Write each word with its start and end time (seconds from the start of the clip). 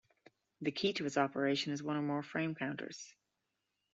The 0.61 0.71
key 0.71 0.93
to 0.93 1.05
its 1.05 1.15
operation 1.15 1.73
is 1.73 1.83
one 1.83 1.95
or 1.95 2.01
more 2.01 2.23
frame 2.23 2.55
counters. 2.55 3.13